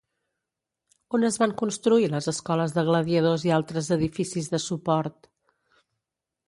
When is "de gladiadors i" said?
2.79-3.55